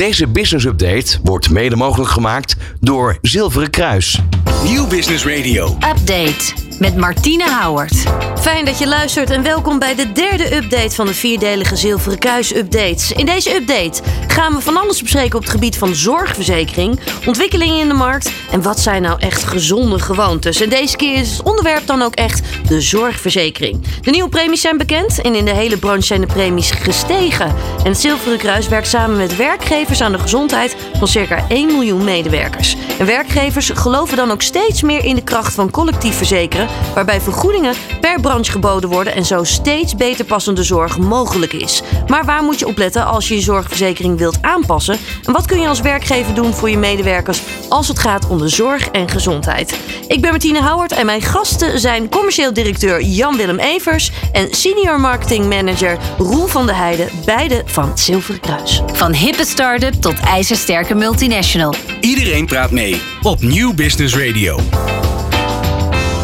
[0.00, 4.20] Deze business update wordt mede mogelijk gemaakt door Zilveren Kruis.
[4.64, 5.66] Nieuw Business Radio.
[5.66, 8.04] Update met Martine Houwert.
[8.40, 12.54] Fijn dat je luistert en welkom bij de derde update van de vierdelige Zilveren Kruis
[12.54, 13.12] updates.
[13.12, 17.88] In deze update gaan we van alles bespreken op het gebied van zorgverzekering, ontwikkelingen in
[17.88, 20.60] de markt en wat zijn nou echt gezonde gewoontes.
[20.60, 23.84] En deze keer is het onderwerp dan ook echt de zorgverzekering.
[24.00, 27.54] De nieuwe premies zijn bekend en in de hele branche zijn de premies gestegen.
[27.84, 32.04] En het Zilveren Kruis werkt samen met werkgevers aan de gezondheid van circa 1 miljoen
[32.04, 32.76] medewerkers.
[32.98, 37.74] En werkgevers geloven dan ook steeds meer in de kracht van collectief verzekeren, waarbij vergoedingen
[38.00, 41.82] per branche geboden worden en zo steeds beter passende zorg mogelijk is.
[42.06, 44.98] Maar waar moet je op letten als je je zorgverzekering wilt aanpassen?
[45.24, 48.48] En wat kun je als werkgever doen voor je medewerkers als het gaat om de
[48.48, 49.78] zorg en gezondheid?
[50.08, 55.48] Ik ben Martine Houwert en mijn gasten zijn commercieel directeur Jan-Willem Evers en senior marketing
[55.48, 58.82] manager Roel van der Heijden, beide van het Zilveren Kruis.
[58.92, 61.74] Van hippe start-up tot ijzersterke multinational.
[62.00, 64.58] Iedereen praat mee op Nieuw Business Radio.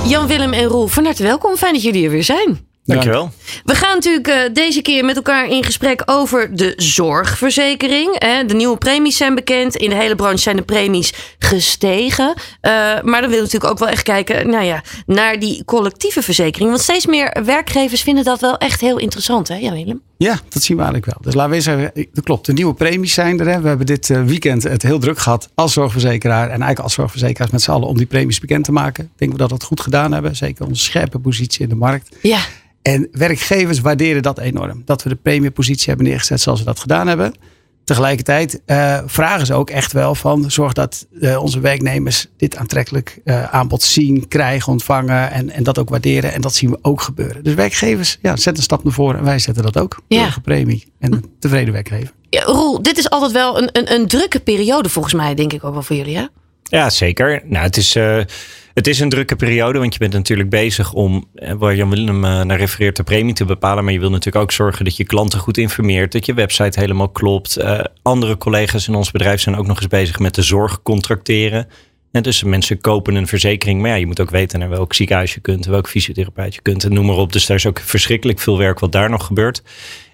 [0.08, 1.56] Jan, Willem en Roel, van harte welkom.
[1.56, 2.66] Fijn dat jullie er weer zijn.
[2.84, 3.30] Dankjewel.
[3.64, 8.18] We gaan natuurlijk uh, deze keer met elkaar in gesprek over de zorgverzekering.
[8.46, 9.76] De nieuwe premies zijn bekend.
[9.76, 12.28] In de hele branche zijn de premies gestegen.
[12.36, 16.22] Uh, maar dan willen we natuurlijk ook wel echt kijken nou ja, naar die collectieve
[16.22, 16.70] verzekering.
[16.70, 20.02] Want steeds meer werkgevers vinden dat wel echt heel interessant, hè Jan Willem?
[20.18, 21.22] Ja, dat zien we eigenlijk wel.
[21.22, 22.46] Dus laten we eens zeggen, dat klopt.
[22.46, 23.48] De nieuwe premies zijn er.
[23.48, 23.60] Hè.
[23.60, 26.42] We hebben dit uh, weekend het heel druk gehad als zorgverzekeraar.
[26.42, 29.04] En eigenlijk als zorgverzekeraars met z'n allen om die premies bekend te maken.
[29.04, 30.36] Ik denk dat we dat goed gedaan hebben.
[30.36, 32.16] Zeker onze scherpe positie in de markt.
[32.22, 32.40] Ja.
[32.82, 34.82] En werkgevers waarderen dat enorm.
[34.84, 37.34] Dat we de premiepositie hebben neergezet zoals we dat gedaan hebben.
[37.86, 43.20] Tegelijkertijd uh, vragen ze ook echt wel van zorg dat uh, onze werknemers dit aantrekkelijk
[43.24, 46.32] uh, aanbod zien, krijgen, ontvangen en, en dat ook waarderen.
[46.32, 47.44] En dat zien we ook gebeuren.
[47.44, 50.02] Dus werkgevers ja, zetten een stap naar voren en wij zetten dat ook.
[50.08, 50.34] Ja.
[50.42, 52.12] premie en een tevreden werkgever.
[52.30, 55.64] Ja, Roel, dit is altijd wel een, een, een drukke periode volgens mij, denk ik
[55.64, 56.26] ook wel voor jullie hè?
[56.68, 57.42] Ja, zeker.
[57.44, 57.96] Nou, het is...
[58.74, 61.28] Het is een drukke periode, want je bent natuurlijk bezig om,
[61.58, 63.84] waar Jan Willem naar refereert, de premie te bepalen.
[63.84, 67.08] Maar je wil natuurlijk ook zorgen dat je klanten goed informeert, dat je website helemaal
[67.08, 67.58] klopt.
[68.02, 71.68] Andere collega's in ons bedrijf zijn ook nog eens bezig met de zorg contracteren.
[72.12, 75.34] En dus mensen kopen een verzekering, maar ja, je moet ook weten naar welk ziekenhuis
[75.34, 77.32] je kunt, welk fysiotherapeut je kunt en noem maar op.
[77.32, 79.62] Dus daar is ook verschrikkelijk veel werk wat daar nog gebeurt.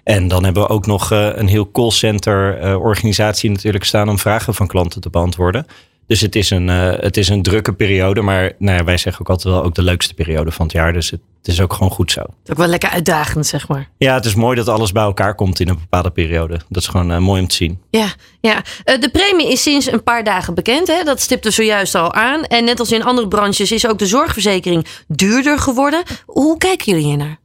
[0.03, 4.67] En dan hebben we ook nog een heel callcenter organisatie natuurlijk staan om vragen van
[4.67, 5.65] klanten te beantwoorden.
[6.07, 8.21] Dus het is een, uh, het is een drukke periode.
[8.21, 10.93] Maar nou ja, wij zeggen ook altijd wel ook de leukste periode van het jaar.
[10.93, 12.19] Dus het, het is ook gewoon goed zo.
[12.19, 13.89] Het is ook wel lekker uitdagend, zeg maar.
[13.97, 16.59] Ja, het is mooi dat alles bij elkaar komt in een bepaalde periode.
[16.69, 17.81] Dat is gewoon uh, mooi om te zien.
[17.89, 18.07] Ja,
[18.41, 18.55] ja.
[18.55, 20.87] Uh, de premie is sinds een paar dagen bekend.
[20.87, 21.03] Hè?
[21.03, 22.43] Dat stipte zojuist al aan.
[22.43, 26.03] En net als in andere branches is ook de zorgverzekering duurder geworden.
[26.25, 27.41] Hoe kijken jullie hier naar?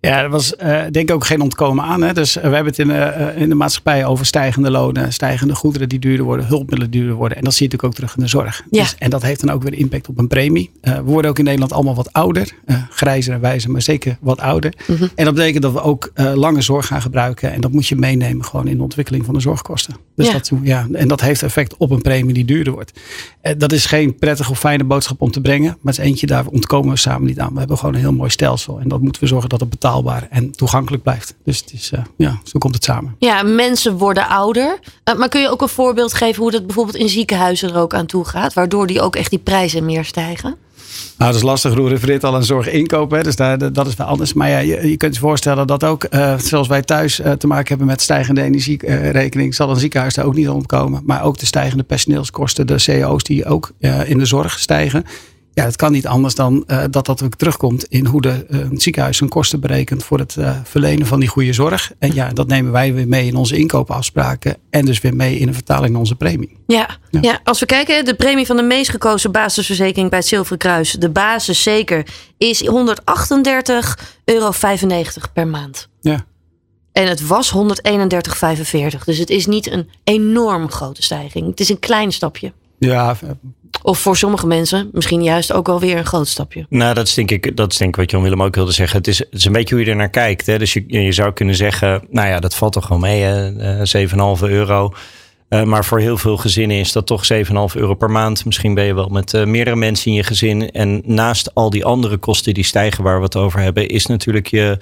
[0.00, 2.02] Ja, er was uh, denk ik ook geen ontkomen aan.
[2.02, 2.12] Hè?
[2.12, 5.88] Dus uh, we hebben het in, uh, in de maatschappij over stijgende lonen, stijgende goederen
[5.88, 7.36] die duurder worden, hulpmiddelen duurder worden.
[7.36, 8.62] En dat zie je natuurlijk ook terug in de zorg.
[8.70, 8.82] Ja.
[8.82, 10.70] Dus, en dat heeft dan ook weer impact op een premie.
[10.80, 12.52] we worden ook in Nederland allemaal wat ouder.
[12.90, 14.74] grijzer en wijzer, maar zeker wat ouder.
[14.86, 15.08] Mm -hmm.
[15.14, 17.52] En dat betekent dat we ook lange zorg gaan gebruiken.
[17.52, 19.94] En dat moet je meenemen gewoon in de ontwikkeling van de zorgkosten.
[20.16, 20.32] Dus ja.
[20.32, 23.00] Dat, ja, en dat heeft effect op een premie die duurder wordt.
[23.56, 25.76] dat is geen prettige of fijne boodschap om te brengen.
[25.80, 27.52] Maar het is eentje, daar ontkomen we samen niet aan.
[27.52, 28.80] We hebben gewoon een heel mooi stelsel.
[28.80, 29.89] En dat moeten we zorgen dat het betaalt
[30.30, 31.34] en toegankelijk blijft.
[31.44, 33.16] Dus het is, uh, ja, zo komt het samen.
[33.18, 34.78] Ja, mensen worden ouder.
[35.04, 37.94] Uh, maar kun je ook een voorbeeld geven hoe dat bijvoorbeeld in ziekenhuizen er ook
[37.94, 38.52] aan toe gaat?
[38.52, 40.56] Waardoor die ook echt die prijzen meer stijgen?
[41.18, 41.74] Nou, dat is lastig.
[41.74, 43.10] Roel refereert al aan zorginkoop.
[43.10, 44.32] Hè, dus daar, dat is wel anders.
[44.32, 47.68] Maar ja, je, je kunt je voorstellen dat ook, uh, zoals wij thuis te maken
[47.68, 51.02] hebben met stijgende energierekening, zal een ziekenhuis daar ook niet ontkomen.
[51.04, 53.72] Maar ook de stijgende personeelskosten, de CO's die ook
[54.04, 55.04] in de zorg stijgen.
[55.54, 58.66] Ja, het kan niet anders dan uh, dat dat ook terugkomt in hoe de uh,
[58.72, 61.92] ziekenhuis zijn kosten berekent voor het uh, verlenen van die goede zorg.
[61.98, 65.46] En ja, dat nemen wij weer mee in onze inkoopafspraken en dus weer mee in
[65.46, 66.56] de vertaling naar onze premie.
[66.66, 67.18] Ja, ja.
[67.22, 70.92] ja als we kijken, de premie van de meest gekozen basisverzekering bij het Zilveren Kruis,
[70.92, 72.06] de basis zeker,
[72.38, 72.70] is 138,95
[74.24, 74.52] euro
[75.32, 75.88] per maand.
[76.00, 76.24] Ja.
[76.92, 79.04] En het was 131,45.
[79.04, 81.46] Dus het is niet een enorm grote stijging.
[81.46, 82.52] Het is een klein stapje.
[82.78, 83.16] Ja,
[83.82, 86.66] of voor sommige mensen misschien juist ook wel weer een groot stapje.
[86.68, 88.98] Nou, dat is denk ik, dat is denk ik wat Jan Willem ook wilde zeggen.
[88.98, 90.46] Het is, het is een beetje hoe je er naar kijkt.
[90.46, 90.58] Hè?
[90.58, 93.22] Dus je, je zou kunnen zeggen, nou ja, dat valt toch wel mee,
[93.56, 94.92] uh, 7,5 euro.
[95.50, 97.40] Uh, maar voor heel veel gezinnen is dat toch 7,5
[97.74, 98.44] euro per maand.
[98.44, 100.70] Misschien ben je wel met uh, meerdere mensen in je gezin.
[100.70, 104.46] En naast al die andere kosten die stijgen waar we het over hebben, is natuurlijk
[104.46, 104.78] je,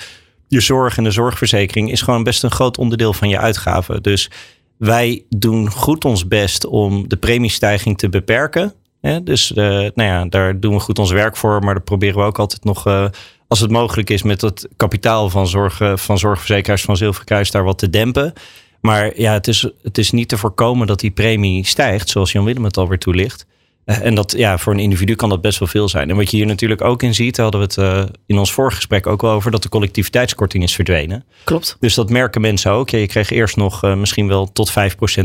[0.49, 4.03] je zorg en de zorgverzekering is gewoon best een groot onderdeel van je uitgaven.
[4.03, 4.31] Dus
[4.77, 8.75] wij doen goed ons best om de premiestijging te beperken.
[9.01, 11.63] Ja, dus uh, nou ja, daar doen we goed ons werk voor.
[11.63, 13.07] Maar dat proberen we ook altijd nog, uh,
[13.49, 17.79] als het mogelijk is, met het kapitaal van, zorg, van zorgverzekeraars van Zilverkruis daar wat
[17.79, 18.33] te dempen.
[18.81, 22.45] Maar ja, het is, het is niet te voorkomen dat die premie stijgt, zoals Jan
[22.45, 23.47] Willem het alweer toelicht.
[23.89, 26.11] Eh, En dat, ja, voor een individu kan dat best wel veel zijn.
[26.11, 28.53] En wat je hier natuurlijk ook in ziet, daar hadden we het eh, in ons
[28.53, 31.25] vorige gesprek ook wel over, dat de collectiviteitskorting is verdwenen.
[31.45, 31.77] Klopt.
[31.81, 32.91] Dus dat merken mensen ook.
[32.91, 34.75] Ja, je kreeg eerst nog eh, misschien wel tot 5%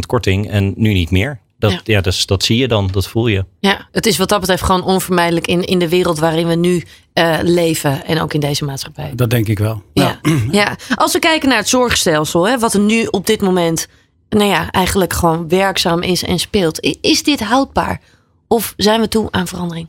[0.06, 1.40] korting en nu niet meer.
[1.64, 1.82] Dat, Ja.
[1.84, 2.02] ja.
[2.02, 3.46] dus, dat zie je dan, dat voel je.
[3.60, 6.84] Ja, het is wat dat betreft gewoon onvermijdelijk in, in de wereld waarin we nu
[7.14, 8.06] eh, leven.
[8.06, 9.12] En ook in deze maatschappij.
[9.16, 9.84] Dat denk ik wel.
[9.94, 10.20] Ja.
[10.52, 13.88] ja, als we kijken naar het zorgstelsel, hè, wat er nu op dit moment
[14.30, 16.98] nou ja, eigenlijk gewoon werkzaam is en speelt.
[17.02, 18.02] Is dit houdbaar?
[18.48, 19.88] Of zijn we toe aan verandering?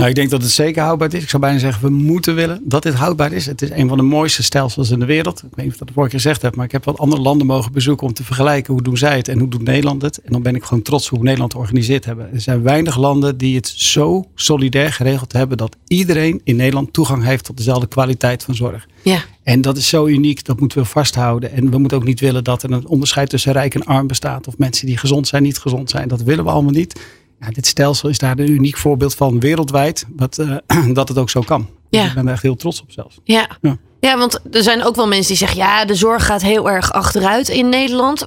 [0.00, 1.22] Nou, ik denk dat het zeker houdbaar is.
[1.22, 3.46] Ik zou bijna zeggen, we moeten willen dat dit houdbaar is.
[3.46, 5.38] Het is een van de mooiste stelsels in de wereld.
[5.38, 7.22] Ik weet niet of ik dat vorige keer gezegd heb, maar ik heb wat andere
[7.22, 10.18] landen mogen bezoeken om te vergelijken hoe doen zij het en hoe doet Nederland het.
[10.18, 12.32] En dan ben ik gewoon trots hoe Nederland het georganiseerd hebben.
[12.32, 17.24] Er zijn weinig landen die het zo solidair geregeld hebben dat iedereen in Nederland toegang
[17.24, 18.88] heeft tot dezelfde kwaliteit van zorg.
[19.02, 21.52] Ja, En dat is zo uniek, dat moeten we vasthouden.
[21.52, 24.48] En we moeten ook niet willen dat er een onderscheid tussen rijk en arm bestaat.
[24.48, 26.08] Of mensen die gezond zijn, niet gezond zijn.
[26.08, 27.00] Dat willen we allemaal niet.
[27.40, 30.06] Ja, dit stelsel is daar een uniek voorbeeld van wereldwijd.
[30.16, 30.56] Wat, eh,
[30.92, 31.68] dat het ook zo kan.
[31.90, 32.06] Ja.
[32.06, 33.18] Ik ben er echt heel trots op zelfs.
[33.24, 33.48] ja.
[33.60, 33.76] Ja.
[34.00, 36.92] Ja, want er zijn ook wel mensen die zeggen: ja, de zorg gaat heel erg
[36.92, 38.24] achteruit in Nederland.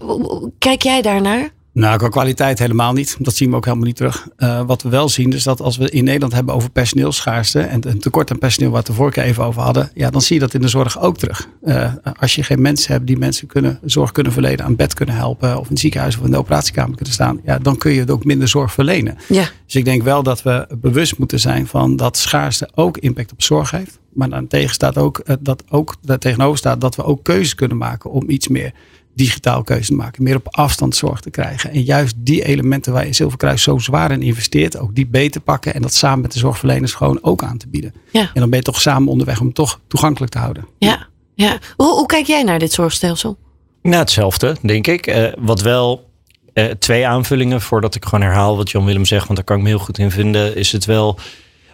[0.58, 1.50] Kijk jij daarnaar?
[1.74, 3.16] Nou, qua kwaliteit helemaal niet.
[3.20, 4.28] Dat zien we ook helemaal niet terug.
[4.38, 7.90] Eh, wat we wel zien is dat als we in Nederland hebben over personeelschaarste en
[7.90, 10.22] een tekort aan personeel, waar we het de vorige keer even over hadden, ja, dan
[10.22, 11.48] zie je dat in de zorg ook terug.
[11.62, 15.16] Eh, als je geen mensen hebt die mensen kunnen, zorg kunnen verlenen, aan bed kunnen
[15.16, 18.12] helpen, of in het ziekenhuis of in de operatiekamer kunnen staan, ja, dan kun je
[18.12, 19.18] ook minder zorg verlenen.
[19.28, 19.50] Ja.
[19.66, 23.42] Dus ik denk wel dat we bewust moeten zijn van dat schaarste ook impact op
[23.42, 24.00] zorg heeft.
[24.14, 27.56] Maar dan tegen staat ook, eh, dat ook daar tegenover staat dat we ook keuzes
[27.56, 28.74] kunnen maken om iets meer
[29.16, 30.24] digitaal keuze te maken.
[30.24, 31.72] Meer op afstand zorg te krijgen.
[31.72, 35.74] En juist die elementen waar je Zilverkruis zo zwaar in investeert, ook die beter pakken.
[35.74, 37.94] En dat samen met de zorgverleners gewoon ook aan te bieden.
[38.12, 38.22] Ja.
[38.22, 40.68] En dan ben je toch samen onderweg om het toch toegankelijk te houden.
[40.78, 41.08] Ja.
[41.36, 41.58] ja.
[41.76, 43.38] Hoe, hoe kijk jij naar dit zorgstelsel?
[43.82, 45.08] Nou, hetzelfde, denk ik.
[45.08, 46.10] Eh, wat wel
[46.54, 49.64] eh, twee aanvullingen voordat ik gewoon herhaal wat Jan Willem zegt, want daar kan ik
[49.64, 51.20] me heel goed in vinden, is het wel.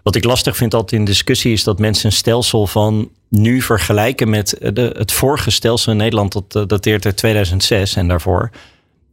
[0.03, 4.29] Wat ik lastig vind altijd in discussie is dat mensen een stelsel van nu vergelijken
[4.29, 6.31] met eh, de, het vorige stelsel in Nederland.
[6.31, 8.49] Dat eh, dateert uit 2006 en daarvoor.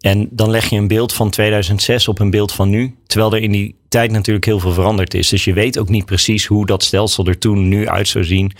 [0.00, 2.94] En dan leg je een beeld van 2006 op een beeld van nu.
[3.06, 5.28] Terwijl er in die tijd natuurlijk heel veel veranderd is.
[5.28, 8.52] Dus je weet ook niet precies hoe dat stelsel er toen nu uit zou zien.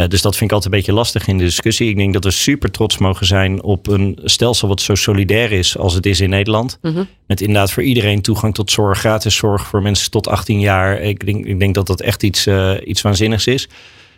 [0.00, 1.88] Eh, dus dat vind ik altijd een beetje lastig in de discussie.
[1.88, 5.78] Ik denk dat we super trots mogen zijn op een stelsel wat zo solidair is
[5.78, 6.78] als het is in Nederland.
[7.26, 11.00] Met inderdaad voor iedereen toegang tot zorg, gratis zorg voor mensen tot 18 jaar.
[11.00, 13.68] Ik denk, ik denk dat dat echt iets, eh, iets waanzinnigs is.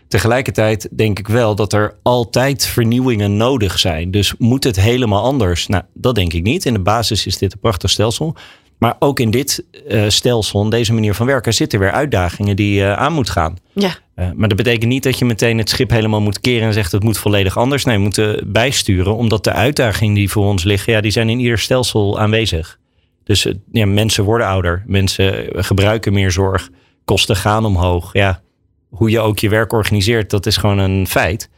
[0.08, 4.11] Tegelijkertijd denk ik wel dat er altijd vernieuwingen nodig zijn.
[4.11, 5.67] Dus moet het helemaal anders?
[5.67, 6.64] Nou, dat denk ik niet.
[6.64, 8.37] In de basis is dit een prachtig stelsel.
[8.82, 12.75] Maar ook in dit eh, stelsel, in deze manier van werken, zitten weer uitdagingen die
[12.75, 13.56] je aan moet gaan.
[13.73, 13.94] Ja.
[14.14, 16.93] Eh, maar dat betekent niet dat je meteen het schip helemaal moet keren en zegt
[16.93, 17.84] het moet volledig anders.
[17.84, 21.38] Nee, we moeten bijsturen, omdat de uitdagingen die voor ons liggen, ja, die zijn in
[21.38, 22.79] ieder stelsel aanwezig.
[23.25, 26.70] Dus eh, ja, mensen worden ouder, mensen gebruiken meer zorg,
[27.05, 28.12] kosten gaan omhoog.
[28.12, 28.43] Ja,
[28.88, 31.50] hoe je ook je werk organiseert, dat is gewoon een feit.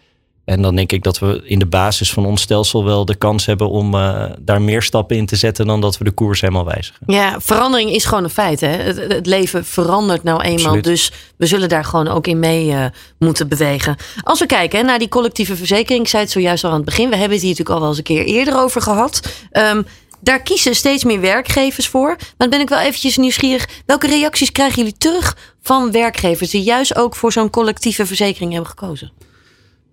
[0.45, 3.47] En dan denk ik dat we in de basis van ons stelsel wel de kans
[3.47, 6.65] hebben om eh, daar meer stappen in te zetten dan dat we de koers helemaal
[6.65, 7.01] wijzigen.
[7.07, 8.61] Ja, verandering is gewoon een feit.
[8.61, 8.69] Hè?
[8.69, 10.65] Het, het leven verandert nou eenmaal.
[10.65, 10.85] Absoluut.
[10.85, 12.85] Dus we zullen daar gewoon ook in mee eh,
[13.19, 13.97] moeten bewegen.
[14.23, 16.03] Als we kijken hè, naar die collectieve verzekering.
[16.03, 17.09] Ik zei het zojuist al aan het begin.
[17.09, 19.21] We hebben het hier natuurlijk al wel eens een keer eerder over gehad.
[19.51, 19.83] Ehm,
[20.21, 22.09] daar kiezen steeds meer werkgevers voor.
[22.09, 23.69] Maar dan ben ik wel eventjes nieuwsgierig.
[23.87, 26.51] Welke reacties krijgen jullie terug van werkgevers...
[26.51, 29.13] die juist ook voor zo'n collectieve verzekering hebben gekozen?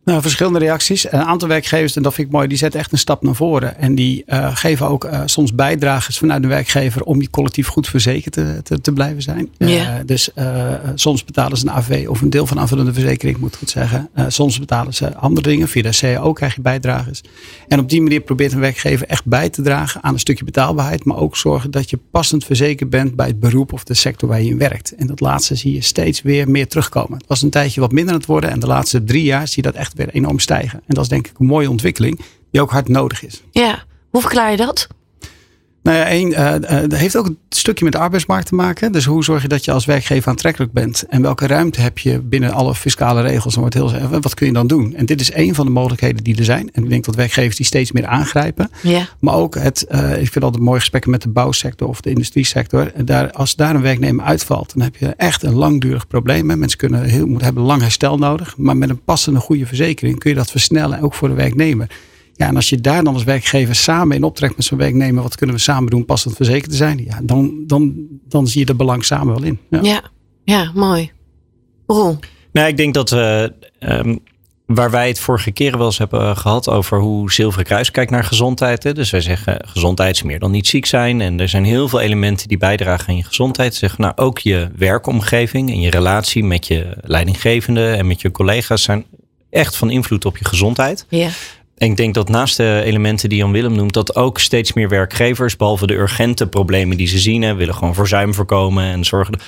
[0.04, 1.12] Nou, verschillende reacties.
[1.12, 3.78] Een aantal werkgevers, en dat vind ik mooi, die zetten echt een stap naar voren.
[3.78, 7.88] En die eh, geven ook eh, soms bijdrages vanuit de werkgever om die collectief goed
[7.88, 9.50] verzekerd te, te, te blijven zijn.
[9.58, 10.04] Ja.
[10.06, 13.60] dus eh, soms betalen ze een AV of een deel van aanvullende verzekering, moet ik
[13.60, 14.10] goed zeggen.
[14.28, 15.68] Soms betalen ze andere dingen.
[15.68, 17.24] Via de CAO krijg je bijdrages.
[17.68, 21.06] En op die manier probeert een werkgever echt bij te dragen aan een stukje betaalbaarheid.
[21.06, 24.42] Maar ook zorgen dat je passend verzekerd bent bij het beroep of de sector waar
[24.42, 24.96] je in werkt.
[24.96, 27.18] En dat laatste zie je steeds weer meer terugkomen.
[27.18, 28.50] Het was een tijdje wat minder aan het worden.
[28.50, 30.80] En de laatste drie jaar zie je dat echt weer enorm stijgen.
[30.80, 32.20] En dat is denk ik een mooie ontwikkeling
[32.52, 33.44] die ook hard nodig is.
[33.52, 34.88] Ja, hoe verklaar je dat?
[35.84, 36.30] Nou ja, één,
[36.90, 38.92] dat heeft ook een stukje met de arbeidsmarkt te maken.
[38.92, 41.06] Dus hoe zorg je dat je als werkgever aantrekkelijk bent?
[41.10, 43.54] En welke ruimte heb je binnen alle fiscale regels?
[43.54, 44.96] Dan wordt heel, wat kun je dan doen?
[44.96, 46.70] En dit is één van de mogelijkheden die er zijn.
[46.74, 48.72] En ik denk dat werkgevers die steeds meer aangrijpen.
[48.82, 49.08] Ja.
[49.20, 52.92] Maar ook het, eh, ik vind altijd mooie gesprekken met de bouwsector of de industriesector.
[52.94, 56.46] En Daar, als daar een werknemer uitvalt, dan heb je echt een langdurig probleem.
[56.46, 58.58] Mensen kunnen heel, moeten, hebben lang herstel nodig.
[58.58, 61.88] Maar met een passende goede verzekering kun je dat versnellen, ook voor de werknemer.
[62.42, 65.36] Ja, en als je daar dan als werkgever samen in optrekt met zo'n werknemer, wat
[65.36, 67.04] kunnen we samen doen, passend verzekerd te zijn?
[67.04, 67.94] Ja, dan, dan,
[68.28, 69.60] dan zie je de belang samen wel in.
[69.70, 69.80] Ja.
[69.82, 70.02] Ja,
[70.44, 71.12] ja mooi.
[71.88, 72.20] Roel.
[72.52, 73.54] Nou, ik denk dat we.
[73.80, 74.16] ehm,
[74.66, 78.24] waar wij het vorige keren wel eens hebben gehad over hoe Zilveren Kruis kijkt naar
[78.24, 78.84] gezondheid.
[78.84, 78.94] Hè.
[78.94, 81.22] Dus wij zeggen gezondheid is meer dan niet ziek zijn.
[81.22, 83.76] En er zijn heel veel elementen die bijdragen aan je gezondheid.
[83.76, 88.84] Zeggen nou ook je werkomgeving en je relatie met je leidinggevende en met je collega's
[88.84, 89.06] zijn
[89.50, 91.06] echt van invloed op je gezondheid.
[91.10, 91.30] Ja.
[91.82, 95.56] Ik denk dat naast de elementen die Jan Willem noemt, dat ook steeds meer werkgevers,
[95.56, 99.40] behalve de urgente problemen die ze zien, willen gewoon verzuim voorkomen en zorgen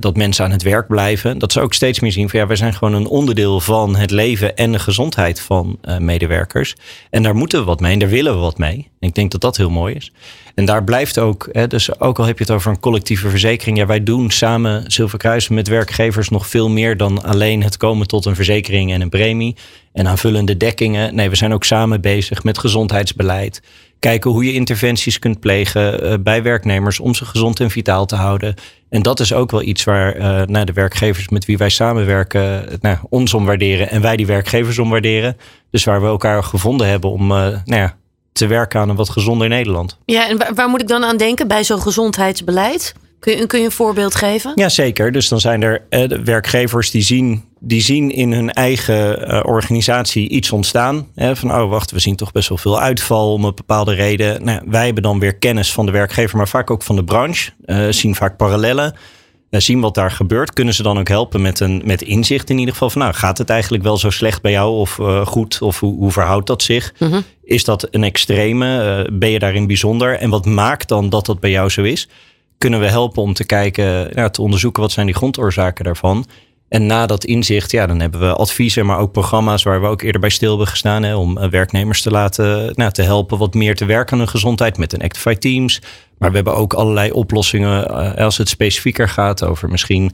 [0.00, 1.38] dat mensen aan het werk blijven.
[1.38, 4.10] Dat ze ook steeds meer zien van ja, wij zijn gewoon een onderdeel van het
[4.10, 6.74] leven en de gezondheid van uh, medewerkers.
[7.10, 8.88] En daar moeten we wat mee en daar willen we wat mee.
[9.00, 10.12] En ik denk dat dat heel mooi is.
[10.54, 13.78] En daar blijft ook, hè, dus ook al heb je het over een collectieve verzekering,
[13.78, 18.24] ja, wij doen samen Zilverkruis met werkgevers nog veel meer dan alleen het komen tot
[18.24, 19.56] een verzekering en een premie
[19.92, 21.14] en aanvullende dekkingen.
[21.14, 23.62] Nee, we zijn ook samen bezig met gezondheidsbeleid.
[23.98, 28.16] Kijken hoe je interventies kunt plegen uh, bij werknemers om ze gezond en vitaal te
[28.16, 28.54] houden.
[28.90, 32.74] En dat is ook wel iets waar uh, de werkgevers met wie wij samenwerken uh,
[32.80, 35.36] nou, ons om waarderen en wij die werkgevers om waarderen.
[35.70, 37.96] Dus waar we elkaar gevonden hebben om nou ja,
[38.32, 39.98] te werken aan een wat gezonder Nederland.
[40.04, 42.94] Ja, en waar, waar moet ik dan aan denken bij zo'n gezondheidsbeleid?
[43.18, 44.52] Kun je, kun je een voorbeeld geven?
[44.54, 45.12] Ja, zeker.
[45.12, 50.28] Dus dan zijn er eh, werkgevers die zien, die zien in hun eigen uh, organisatie
[50.28, 51.06] iets ontstaan.
[51.14, 54.44] Hè, van, oh wacht, we zien toch best wel veel uitval om een bepaalde reden.
[54.44, 57.50] Nou, wij hebben dan weer kennis van de werkgever, maar vaak ook van de branche.
[57.66, 58.94] Uh, zien vaak parallellen.
[59.50, 60.52] zien wat daar gebeurt.
[60.52, 62.90] Kunnen ze dan ook helpen met, een, met inzicht in ieder geval.
[62.90, 65.62] Van, nou, gaat het eigenlijk wel zo slecht bij jou of goed?
[65.62, 66.92] Of hoe, hoe verhoudt dat zich?
[66.98, 67.22] Mm -hmm.
[67.42, 69.06] Is dat een extreme?
[69.12, 70.18] ben je daarin bijzonder?
[70.18, 72.08] En wat maakt dan dat dat bij jou zo is?
[72.58, 76.26] Kunnen we helpen om te kijken, ja, te onderzoeken wat zijn die grondoorzaken daarvan.
[76.68, 80.02] En na dat inzicht, ja, dan hebben we adviezen, maar ook programma's waar we ook
[80.02, 81.02] eerder bij stil hebben gestaan.
[81.02, 84.78] Hè, om werknemers te laten nou, te helpen wat meer te werken aan hun gezondheid
[84.78, 85.80] met een Actify Teams.
[86.18, 90.12] Maar we hebben ook allerlei oplossingen als het specifieker gaat over misschien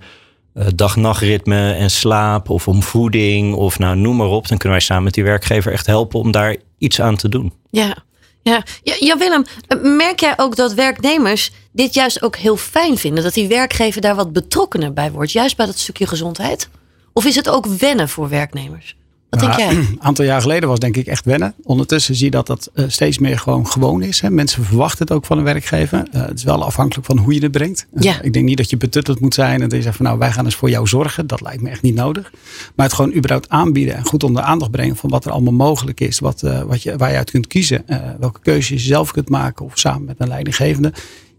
[0.54, 4.48] uh, dag-nachtritme en slaap of om voeding of nou noem maar op.
[4.48, 7.52] Dan kunnen wij samen met die werkgever echt helpen om daar iets aan te doen.
[7.70, 7.96] Ja,
[8.44, 8.62] ja.
[8.82, 9.44] ja, Willem,
[9.82, 13.24] merk jij ook dat werknemers dit juist ook heel fijn vinden?
[13.24, 16.68] Dat die werkgever daar wat betrokkener bij wordt, juist bij dat stukje gezondheid?
[17.12, 18.96] Of is het ook wennen voor werknemers?
[19.40, 19.76] Wat denk jij?
[19.76, 21.54] Een aantal jaar geleden was denk ik echt wennen.
[21.62, 24.20] Ondertussen zie je dat dat uh, steeds meer gewoon gewoon is.
[24.20, 24.30] Hè.
[24.30, 26.08] Mensen verwachten het ook van een werkgever.
[26.14, 27.86] Uh, het is wel afhankelijk van hoe je het brengt.
[27.98, 28.22] Ja.
[28.22, 30.32] Ik denk niet dat je betutteld moet zijn en dat je zegt van nou wij
[30.32, 31.26] gaan eens voor jou zorgen.
[31.26, 32.32] Dat lijkt me echt niet nodig.
[32.74, 36.00] Maar het gewoon überhaupt aanbieden en goed onder aandacht brengen van wat er allemaal mogelijk
[36.00, 36.18] is.
[36.18, 37.84] Wat, wat je, waar je uit kunt kiezen.
[38.18, 40.92] welke keuzes je zelf kunt maken of samen met een leidinggevende.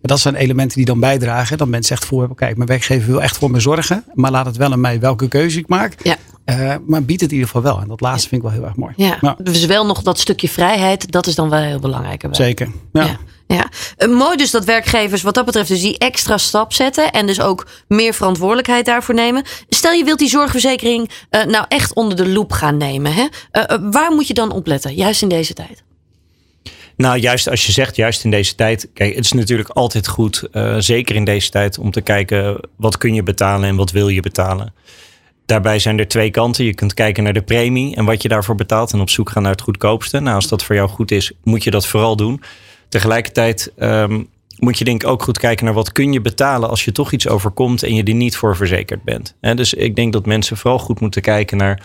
[0.05, 1.57] Dat zijn elementen die dan bijdragen.
[1.57, 4.03] Dat mensen echt voor hebben, kijk, mijn werkgever wil echt voor me zorgen.
[4.13, 5.95] Maar laat het wel aan mij welke keuze ik maak.
[6.03, 6.15] Ja.
[6.45, 7.81] Uh, maar biedt het in ieder geval wel.
[7.81, 8.93] En dat laatste vind ik wel heel erg mooi.
[8.95, 9.35] Ja, ja.
[9.43, 11.11] dus wel nog dat stukje vrijheid.
[11.11, 12.23] Dat is dan wel heel belangrijk.
[12.23, 12.45] Erbij.
[12.45, 13.03] Zeker, ja.
[13.05, 13.17] ja.
[13.47, 13.69] ja.
[13.97, 17.11] Uh, mooi dus dat werkgevers wat dat betreft dus die extra stap zetten.
[17.11, 19.43] En dus ook meer verantwoordelijkheid daarvoor nemen.
[19.69, 23.13] Stel je wilt die zorgverzekering uh, nou echt onder de loep gaan nemen.
[23.13, 23.25] Hè?
[23.91, 24.95] waar moet je dan op letten?
[24.95, 25.83] Juist in deze tijd.
[26.97, 28.89] Nou, juist als je zegt, juist in deze tijd.
[28.93, 32.97] Kijk, het is natuurlijk altijd goed, uh, zeker in deze tijd, om te kijken wat
[32.97, 34.73] kun je betalen en wat wil je betalen.
[35.45, 36.65] Daarbij zijn er twee kanten.
[36.65, 39.41] Je kunt kijken naar de premie en wat je daarvoor betaalt en op zoek gaan
[39.41, 40.19] naar het goedkoopste.
[40.19, 42.41] Nou, als dat voor jou goed is, moet je dat vooral doen.
[42.89, 46.85] Tegelijkertijd um, moet je denk ik ook goed kijken naar wat kun je betalen als
[46.85, 49.35] je toch iets overkomt en je er niet voor verzekerd bent.
[49.39, 51.81] Dus ik denk dat mensen vooral goed moeten kijken naar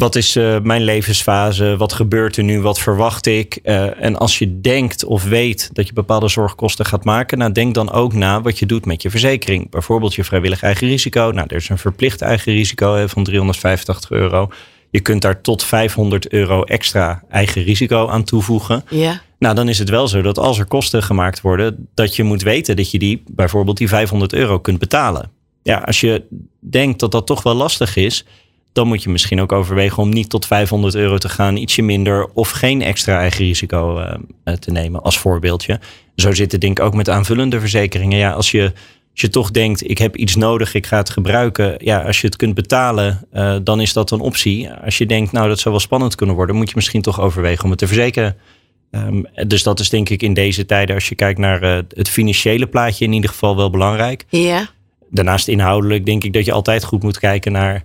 [0.00, 1.76] wat is uh, mijn levensfase?
[1.76, 2.60] Wat gebeurt er nu?
[2.60, 3.58] Wat verwacht ik?
[3.62, 7.74] Uh, en als je denkt of weet dat je bepaalde zorgkosten gaat maken, nou denk
[7.74, 9.70] dan ook na wat je doet met je verzekering.
[9.70, 11.30] Bijvoorbeeld je vrijwillig eigen risico.
[11.34, 14.48] Nou, er is een verplicht eigen risico hè, van 385 euro.
[14.90, 18.84] Je kunt daar tot 500 euro extra eigen risico aan toevoegen.
[18.88, 19.20] Ja.
[19.38, 22.42] Nou, dan is het wel zo dat als er kosten gemaakt worden, dat je moet
[22.42, 25.30] weten dat je die bijvoorbeeld die 500 euro kunt betalen.
[25.62, 26.22] Ja, als je
[26.60, 28.24] denkt dat dat toch wel lastig is,
[28.72, 32.26] dan moet je misschien ook overwegen om niet tot 500 euro te gaan, ietsje minder
[32.32, 35.80] of geen extra eigen risico uh, te nemen als voorbeeldje.
[36.16, 38.18] Zo zit het denk ik ook met aanvullende verzekeringen.
[38.18, 38.62] Ja, als je,
[39.12, 41.74] als je toch denkt, ik heb iets nodig, ik ga het gebruiken.
[41.78, 44.70] Ja, als je het kunt betalen, uh, dan is dat een optie.
[44.70, 47.64] Als je denkt, nou dat zou wel spannend kunnen worden, moet je misschien toch overwegen
[47.64, 48.36] om het te verzekeren.
[48.90, 52.08] Um, dus dat is denk ik in deze tijden, als je kijkt naar uh, het
[52.08, 54.24] financiële plaatje, in ieder geval wel belangrijk.
[54.28, 54.68] Ja.
[55.10, 57.84] Daarnaast inhoudelijk denk ik dat je altijd goed moet kijken naar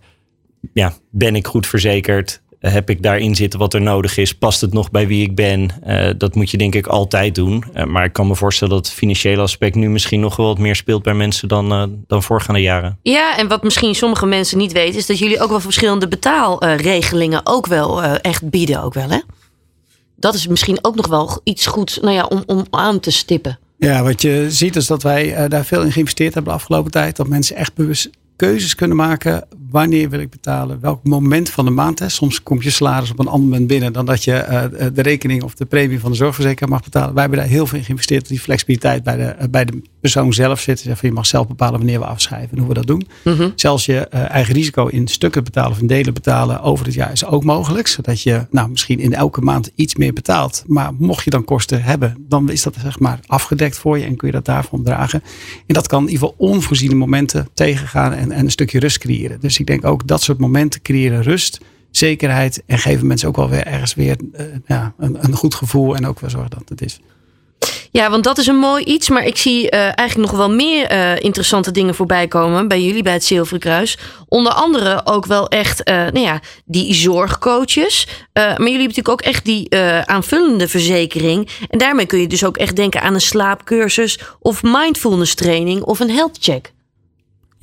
[0.74, 2.42] ja, ben ik goed verzekerd?
[2.60, 4.36] Heb ik daarin zitten wat er nodig is?
[4.36, 5.70] Past het nog bij wie ik ben?
[5.88, 7.64] Uh, dat moet je denk ik altijd doen.
[7.76, 10.58] Uh, maar ik kan me voorstellen dat het financiële aspect nu misschien nog wel wat
[10.58, 13.00] meer speelt bij mensen dan, uh, dan voorgaande jaren.
[13.02, 17.42] Ja, en wat misschien sommige mensen niet weten, is dat jullie ook wel verschillende betaalregelingen
[17.44, 18.84] ook wel echt bieden.
[18.84, 19.20] Ook wel, hè?
[20.16, 23.60] Dat is misschien ook nog wel iets goeds nou ja, om, om aan te stippen.
[23.78, 27.16] Ja, wat je ziet is dat wij daar veel in geïnvesteerd hebben de afgelopen tijd.
[27.16, 31.72] Dat mensen echt bewust keuzes kunnen maken wanneer wil ik betalen, welk moment van de
[31.72, 32.00] maand.
[32.00, 32.10] Hè.
[32.10, 35.44] Soms komt je salaris op een ander moment binnen dan dat je uh, de rekening
[35.44, 37.14] of de premie van de zorgverzekeraar mag betalen.
[37.14, 38.22] Wij hebben daar heel veel in geïnvesteerd.
[38.22, 40.84] Dat die flexibiliteit bij de, uh, bij de persoon zelf zit.
[40.84, 43.08] Dus je mag zelf bepalen wanneer we afschrijven en hoe we dat doen.
[43.24, 43.52] Mm -hmm.
[43.56, 47.12] Zelfs je uh, eigen risico in stukken betalen of in delen betalen over het jaar
[47.12, 47.88] is ook mogelijk.
[47.88, 50.64] Zodat je nou, misschien in elke maand iets meer betaalt.
[50.68, 54.16] Maar mocht je dan kosten hebben, dan is dat zeg maar afgedekt voor je en
[54.16, 55.24] kun je dat daarvan dragen.
[55.68, 59.40] En dat kan in ieder geval onvoorziene momenten tegengaan en, en een stukje rust creëren.
[59.40, 61.60] Dus ik denk ook dat soort momenten creëren rust,
[61.92, 65.96] zekerheid en geven mensen ook wel weer ergens weer uh, ja, een, een goed gevoel
[65.96, 67.00] en ook wel zorgen dat het is.
[67.92, 69.10] Ja, want dat is een mooi iets.
[69.10, 73.04] Maar ik zie uh, eigenlijk nog wel meer uh, interessante dingen voorbij komen bij jullie
[73.04, 73.98] bij het Zilveren Kruis.
[74.28, 78.08] Onder andere ook wel echt nou ja, die zorgcoaches.
[78.34, 81.50] maar jullie hebben natuurlijk ook echt die aanvullende verzekering.
[81.70, 86.00] En daarmee kun je dus ook echt denken aan een slaapcursus of mindfulness training of
[86.00, 86.74] een health check.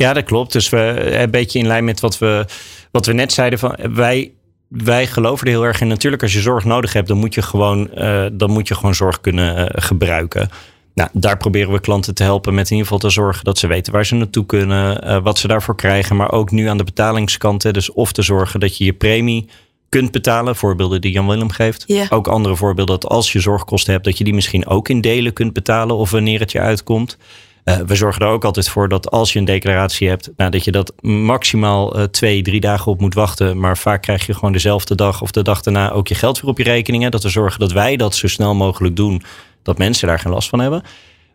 [0.02, 0.52] Ja, dat klopt.
[0.52, 2.44] Dus we een beetje in lijn met wat we,
[2.90, 3.58] wat we net zeiden.
[3.58, 4.32] Van, wij
[4.72, 5.88] wij geloven er heel erg in.
[5.88, 8.94] Natuurlijk, als je zorg nodig hebt, dan moet je gewoon, uh, dan moet je gewoon
[8.94, 10.48] zorg kunnen uh, gebruiken.
[10.94, 13.66] Nou, daar proberen we klanten te helpen met in ieder geval te zorgen dat ze
[13.66, 16.16] weten waar ze naartoe kunnen, uh, wat ze daarvoor krijgen.
[16.16, 17.74] Maar ook nu aan de betalingskant.
[17.74, 19.48] Dus of te zorgen dat je je premie
[19.88, 20.56] kunt betalen.
[20.56, 21.84] Voorbeelden die Jan Willem geeft.
[21.86, 22.06] Ja.
[22.08, 25.32] Ook andere voorbeelden dat als je zorgkosten hebt, dat je die misschien ook in delen
[25.32, 27.18] kunt betalen of wanneer het je uitkomt.
[27.64, 30.64] Uh, we zorgen er ook altijd voor dat als je een declaratie hebt, nou, dat
[30.64, 33.58] je dat maximaal uh, twee, drie dagen op moet wachten.
[33.58, 36.50] Maar vaak krijg je gewoon dezelfde dag of de dag daarna ook je geld weer
[36.50, 37.10] op je rekeningen.
[37.10, 39.22] Dat we zorgen dat wij dat zo snel mogelijk doen,
[39.62, 40.82] dat mensen daar geen last van hebben.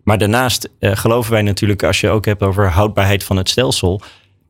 [0.03, 4.01] Maar daarnaast uh, geloven wij natuurlijk, als je ook hebt over houdbaarheid van het stelsel.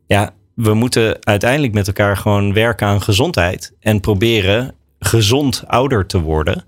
[0.06, 6.20] Ja, we moeten uiteindelijk met elkaar gewoon werken aan gezondheid en proberen gezond ouder te
[6.20, 6.64] worden.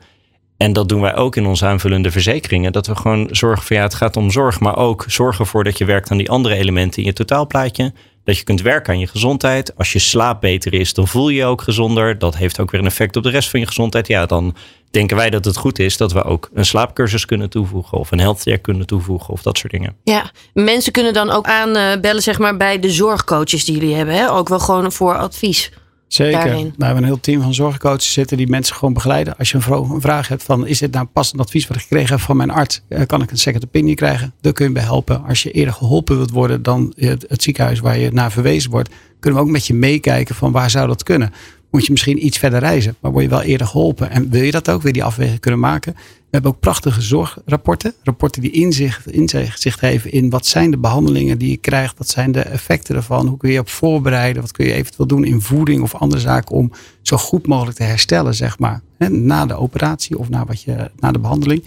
[0.62, 2.72] En dat doen wij ook in onze aanvullende verzekeringen.
[2.72, 5.78] Dat we gewoon zorgen voor ja, het gaat om zorg, maar ook zorgen ervoor dat
[5.78, 7.92] je werkt aan die andere elementen in je totaalplaatje.
[8.24, 9.76] Dat je kunt werken aan je gezondheid.
[9.76, 12.18] Als je slaap beter is, dan voel je je ook gezonder.
[12.18, 14.06] Dat heeft ook weer een effect op de rest van je gezondheid.
[14.06, 14.56] Ja, dan
[14.90, 17.98] denken wij dat het goed is dat we ook een slaapcursus kunnen toevoegen.
[17.98, 19.96] Of een healthcare kunnen toevoegen of dat soort dingen.
[20.02, 24.14] Ja, mensen kunnen dan ook aanbellen zeg maar, bij de zorgcoaches die jullie hebben.
[24.14, 24.30] Hè?
[24.30, 25.70] Ook wel gewoon voor advies.
[26.12, 26.44] Zeker.
[26.44, 26.74] Daarin.
[26.76, 29.36] We hebben een heel team van zorgcoaches zitten die mensen gewoon begeleiden.
[29.38, 32.20] Als je een vraag hebt van is dit nou passend advies wat ik gekregen heb
[32.20, 32.82] van mijn arts?
[32.88, 34.32] Eh, kan ik een second opinion krijgen?
[34.40, 35.24] Daar kun je bij helpen.
[35.24, 38.90] Als je eerder geholpen wilt worden dan het, het ziekenhuis waar je naar verwezen wordt,
[39.20, 41.32] kunnen we ook met je meekijken van waar zou dat kunnen?
[41.70, 44.10] Moet je misschien iets verder reizen, maar word je wel eerder geholpen?
[44.10, 45.96] En wil je dat ook, weer die afweging kunnen maken?
[46.30, 47.94] We hebben ook prachtige zorgrapporten.
[48.02, 51.98] Rapporten die inzicht, inzicht geven in wat zijn de behandelingen die je krijgt.
[51.98, 53.26] Wat zijn de effecten ervan?
[53.26, 54.42] Hoe kun je je op voorbereiden?
[54.42, 57.82] Wat kun je eventueel doen in voeding of andere zaken om zo goed mogelijk te
[57.82, 58.82] herstellen, zeg maar.
[59.08, 61.64] Na de operatie of na, wat je, na de behandeling.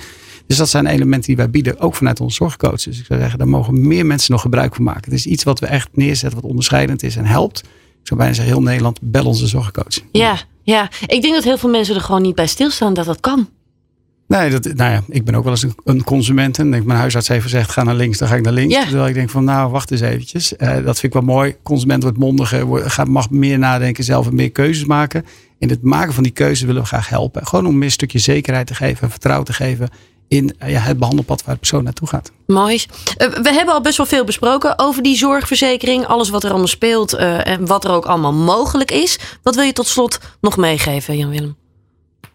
[0.48, 2.84] Dus dat zijn elementen die wij bieden, ook vanuit onze zorgcoaches.
[2.84, 5.04] Dus ik zou zeggen, daar mogen meer mensen nog gebruik van maken.
[5.04, 7.60] Het is iets wat we echt neerzetten, wat onderscheidend is en helpt.
[8.02, 10.00] Ik zou bijna zeggen, heel Nederland, bel onze zorgcoach.
[10.12, 13.20] Ja, ja, ik denk dat heel veel mensen er gewoon niet bij stilstaan dat dat
[13.20, 13.50] kan.
[14.28, 16.60] Nee, dat, nou ja, ik ben ook wel eens een, een consument.
[16.60, 18.74] En denk, mijn huisarts heeft gezegd, ga naar links, dan ga ik naar links.
[18.74, 18.84] Ja.
[18.84, 20.54] Terwijl ik denk van, nou, wacht eens eventjes.
[20.58, 21.56] Uh, dat vind ik wel mooi.
[21.64, 25.26] Consument wordt mondiger, wordt, gaat, mag meer nadenken, zelf en meer keuzes maken.
[25.60, 27.48] In het maken van die keuzes willen we graag helpen.
[27.48, 29.90] Gewoon om meer een stukje zekerheid te geven en vertrouwen te geven
[30.28, 32.32] in uh, ja, het behandelpad waar de persoon naartoe gaat.
[32.48, 32.76] Mooi.
[32.76, 36.06] Uh, we hebben al best wel veel besproken over die zorgverzekering.
[36.06, 39.20] Alles wat er allemaal speelt uh, en wat er ook allemaal mogelijk is.
[39.44, 41.56] Wat wil je tot slot nog meegeven, Jan-Willem?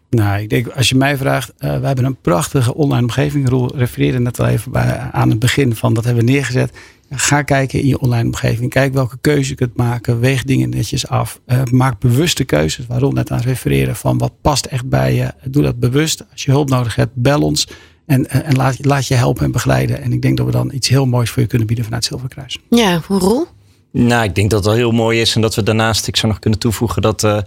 [0.09, 3.49] Nou, ik denk, als je mij vraagt, uh, we hebben een prachtige online omgeving.
[3.49, 6.71] Roel refereerde net al even bij, aan het begin van dat hebben we neergezet.
[7.09, 8.69] Ga kijken in je online omgeving.
[8.69, 10.19] Kijk welke keuze je kunt maken.
[10.19, 11.39] Weeg dingen netjes af.
[11.47, 12.87] Uh, maak bewuste keuzes.
[12.87, 15.33] Waar Roel net aan refereren van wat past echt bij je.
[15.43, 16.25] Doe dat bewust.
[16.31, 17.67] Als je hulp nodig hebt, bel ons.
[18.05, 20.01] En, en laat, laat je helpen en begeleiden.
[20.01, 22.59] En ik denk dat we dan iets heel moois voor je kunnen bieden vanuit Zilverkruis.
[22.69, 23.45] Ja, Roel?
[23.91, 25.35] Nou, ik denk dat het wel heel mooi is.
[25.35, 27.23] En dat we daarnaast, ik zou nog kunnen toevoegen dat...
[27.23, 27.37] Uh,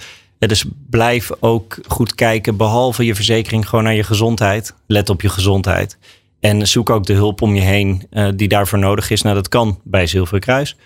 [0.49, 4.75] dus blijf ook goed kijken, behalve je verzekering, gewoon naar je gezondheid.
[4.87, 5.99] Let op je gezondheid.
[6.41, 9.23] En zoek ook de hulp om je heen uh, die daarvoor nodig is.
[9.23, 10.77] Nou, dat kan bij Zilveren Kruis.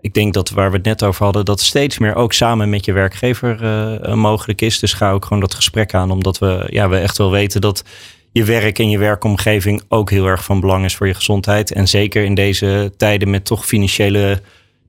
[0.00, 2.84] Ik denk dat waar we het net over hadden, dat steeds meer ook samen met
[2.84, 4.78] je werkgever uh, mogelijk is.
[4.78, 7.84] Dus ga ook gewoon dat gesprek aan, omdat we, ja, we echt wel weten dat
[8.32, 11.72] je werk en je werkomgeving ook heel erg van belang is voor je gezondheid.
[11.72, 14.40] En zeker in deze tijden met toch financiële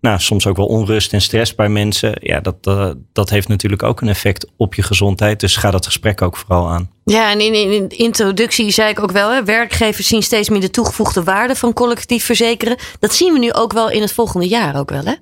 [0.02, 2.18] nou, soms ook wel onrust en stress bij mensen.
[2.22, 5.40] Ja, dat, uh, dat heeft natuurlijk ook een effect op je gezondheid.
[5.40, 6.90] Dus ga dat gesprek ook vooral aan.
[7.04, 10.62] Ja, en in, in de introductie zei ik ook wel, hè, werkgevers zien steeds meer
[10.62, 12.78] de toegevoegde waarde van collectief verzekeren.
[13.00, 15.14] Dat zien we nu ook wel in het volgende jaar ook wel, hè?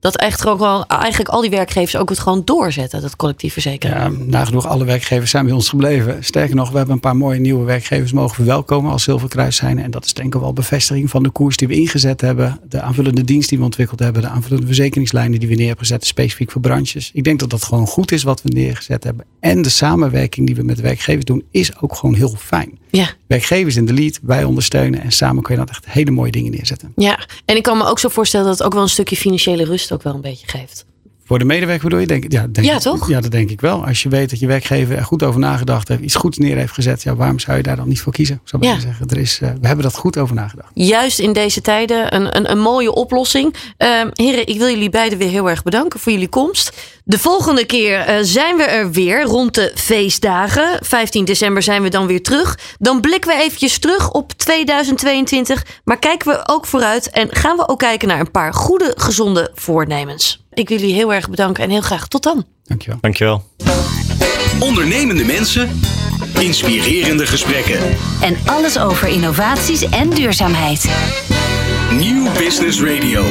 [0.00, 3.96] Dat echt ook wel, eigenlijk al die werkgevers ook het gewoon doorzetten, dat collectief verzekeren.
[3.96, 6.24] Ja, nagenoeg alle werkgevers zijn bij ons gebleven.
[6.24, 9.78] Sterker nog, we hebben een paar mooie nieuwe werkgevers mogen verwelkomen als Zilverkruis zijn.
[9.78, 12.60] En dat is denk ik wel bevestiging van de koers die we ingezet hebben.
[12.68, 14.22] De aanvullende dienst die we ontwikkeld hebben.
[14.22, 17.10] De aanvullende verzekeringslijnen die we neer hebben specifiek voor branches.
[17.12, 19.24] Ik denk dat dat gewoon goed is wat we neergezet hebben.
[19.40, 22.78] En de samenwerking die we met werkgevers doen, is ook gewoon heel fijn.
[22.90, 23.08] Ja.
[23.26, 25.02] Werkgevers in de lead, wij ondersteunen.
[25.02, 26.92] En samen kun je dat echt hele mooie dingen neerzetten.
[26.96, 29.64] Ja, en ik kan me ook zo voorstellen dat het ook wel een stukje financiële
[29.64, 30.84] rust ook wel een beetje geeft.
[31.24, 32.06] Voor de medewerker bedoel je?
[32.06, 33.08] Denk, ja, denk Ja, toch?
[33.08, 33.86] Ja, dat denk ik wel.
[33.86, 36.72] Als je weet dat je werkgever er goed over nagedacht heeft, iets goeds neer heeft
[36.72, 38.40] gezet, ja, waarom zou je daar dan niet voor kiezen?
[38.44, 38.74] Zou ik Ja.
[38.74, 39.06] maar zeggen.
[39.08, 40.70] Er is, eh, we hebben dat goed over nagedacht.
[40.74, 43.54] Juist in deze tijden een, een, een mooie oplossing.
[43.76, 46.72] Ehm, heren, ik wil jullie beiden weer heel erg bedanken voor jullie komst.
[47.10, 50.78] De volgende keer eh, zijn we er weer rond de feestdagen.
[50.80, 52.58] 15 december zijn we dan weer terug.
[52.78, 55.64] Dan blikken we eventjes terug op 2022.
[55.84, 59.50] Maar kijken we ook vooruit en gaan we ook kijken naar een paar goede, gezonde
[59.54, 60.44] voornemens.
[60.52, 62.46] Ik wil jullie heel erg bedanken en heel graag tot dan.
[62.64, 62.98] Dankjewel.
[63.00, 63.44] Dankjewel.
[64.60, 65.80] Ondernemende mensen,
[66.38, 67.78] inspirerende gesprekken.
[68.22, 70.90] En alles over innovaties en duurzaamheid.
[71.92, 73.24] Nieuw Business Radio.